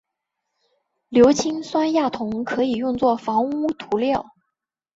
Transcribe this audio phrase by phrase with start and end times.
[1.09, 4.33] 硫氰酸亚铜可以用作防污涂料。